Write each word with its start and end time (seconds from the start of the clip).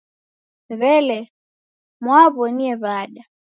W'elee, 0.79 1.29
mwaaw'onie 2.03 2.73
w'ada? 2.81 3.21